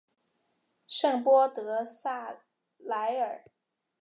[0.87, 2.39] 圣波德萨
[2.79, 3.43] 莱尔。